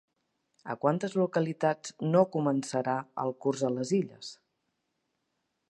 [0.73, 4.33] A quantes localitats no començarà el curs a les Illes?